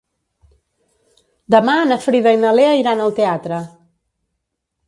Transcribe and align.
Demà 1.55 1.75
na 1.91 1.99
Frida 2.05 2.35
i 2.39 2.41
na 2.45 2.57
Lea 2.61 2.73
iran 2.81 3.05
al 3.07 3.15
teatre. 3.23 3.61